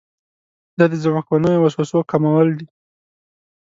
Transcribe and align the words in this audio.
دا 0.77 0.85
د 0.91 0.93
ځمکنیو 1.03 1.61
وسوسو 1.63 1.99
کمول 2.11 2.47
دي. 2.57 2.67